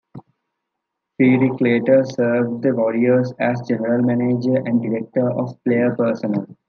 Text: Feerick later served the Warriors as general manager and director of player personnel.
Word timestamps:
Feerick 1.15 1.61
later 1.61 2.03
served 2.03 2.63
the 2.63 2.73
Warriors 2.73 3.33
as 3.39 3.61
general 3.67 4.01
manager 4.01 4.55
and 4.55 4.81
director 4.81 5.29
of 5.29 5.63
player 5.63 5.93
personnel. 5.95 6.47